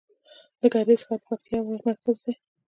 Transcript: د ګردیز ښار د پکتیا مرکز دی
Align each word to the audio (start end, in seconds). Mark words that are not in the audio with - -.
د 0.59 0.61
ګردیز 0.73 1.01
ښار 1.07 1.19
د 1.21 1.23
پکتیا 1.29 1.57
مرکز 1.69 2.17
دی 2.25 2.33